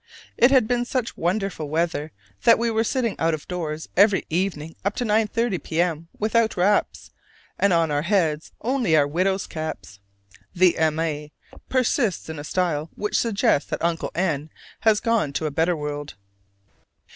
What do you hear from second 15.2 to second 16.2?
to a better world.)